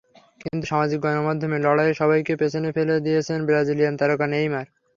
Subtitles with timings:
[0.41, 4.65] কিন্তু সামাজিক গণমাধ্যমের লড়াইয়ে সবাইকেই পেছনে ফেলে দিয়েছেন ব্রাজিলিয়ান তারকা নেইমার।